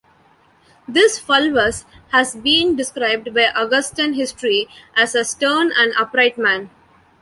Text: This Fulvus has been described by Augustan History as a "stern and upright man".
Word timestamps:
This 0.87 1.19
Fulvus 1.19 1.85
has 2.11 2.35
been 2.35 2.75
described 2.75 3.35
by 3.35 3.51
Augustan 3.55 4.13
History 4.13 4.67
as 4.97 5.13
a 5.13 5.23
"stern 5.23 5.71
and 5.77 5.93
upright 5.95 6.39
man". 6.39 6.71